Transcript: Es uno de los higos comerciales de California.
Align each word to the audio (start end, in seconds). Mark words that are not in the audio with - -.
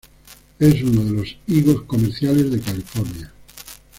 Es 0.57 0.81
uno 0.81 1.03
de 1.05 1.11
los 1.11 1.37
higos 1.45 1.83
comerciales 1.83 2.49
de 2.49 2.59
California. 2.59 3.31